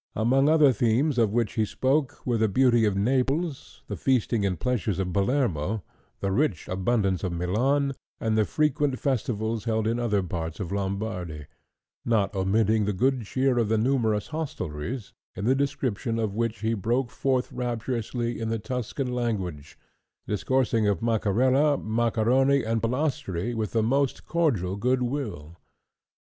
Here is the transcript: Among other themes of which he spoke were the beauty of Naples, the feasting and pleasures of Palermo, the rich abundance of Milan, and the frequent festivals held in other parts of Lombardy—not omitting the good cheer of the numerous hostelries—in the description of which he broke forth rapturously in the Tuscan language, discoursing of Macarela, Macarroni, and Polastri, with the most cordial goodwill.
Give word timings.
Among 0.15 0.49
other 0.49 0.73
themes 0.73 1.19
of 1.19 1.31
which 1.31 1.53
he 1.53 1.63
spoke 1.63 2.25
were 2.25 2.39
the 2.39 2.47
beauty 2.47 2.85
of 2.85 2.97
Naples, 2.97 3.83
the 3.85 3.95
feasting 3.95 4.43
and 4.47 4.59
pleasures 4.59 4.97
of 4.97 5.13
Palermo, 5.13 5.83
the 6.21 6.31
rich 6.31 6.67
abundance 6.67 7.23
of 7.23 7.31
Milan, 7.31 7.93
and 8.19 8.35
the 8.35 8.43
frequent 8.45 8.97
festivals 8.97 9.65
held 9.65 9.85
in 9.85 9.99
other 9.99 10.23
parts 10.23 10.59
of 10.59 10.71
Lombardy—not 10.71 12.33
omitting 12.33 12.85
the 12.85 12.93
good 12.93 13.21
cheer 13.25 13.59
of 13.59 13.69
the 13.69 13.77
numerous 13.77 14.29
hostelries—in 14.29 15.45
the 15.45 15.53
description 15.53 16.17
of 16.17 16.33
which 16.33 16.61
he 16.61 16.73
broke 16.73 17.11
forth 17.11 17.51
rapturously 17.51 18.39
in 18.39 18.49
the 18.49 18.57
Tuscan 18.57 19.13
language, 19.13 19.77
discoursing 20.25 20.87
of 20.87 21.01
Macarela, 21.01 21.77
Macarroni, 21.77 22.63
and 22.63 22.81
Polastri, 22.81 23.53
with 23.53 23.71
the 23.73 23.83
most 23.83 24.25
cordial 24.25 24.77
goodwill. 24.77 25.57